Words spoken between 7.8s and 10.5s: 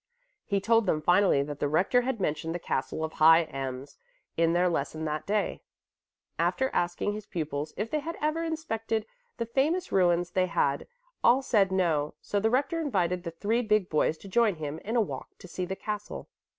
they had ever inspected the famous ruins they